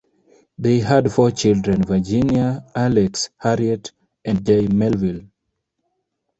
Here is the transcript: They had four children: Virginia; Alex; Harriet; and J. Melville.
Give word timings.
They 0.57 0.79
had 0.79 1.11
four 1.11 1.29
children: 1.29 1.83
Virginia; 1.83 2.65
Alex; 2.75 3.29
Harriet; 3.37 3.91
and 4.25 4.43
J. 4.43 4.65
Melville. 4.67 5.27